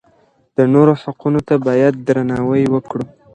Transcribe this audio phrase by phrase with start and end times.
[0.57, 3.05] د نورو حقونو ته بايد درناوی وکړو.